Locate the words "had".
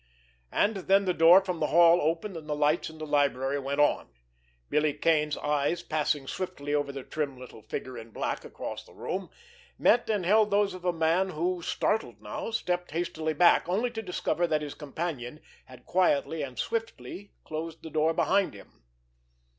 15.65-15.85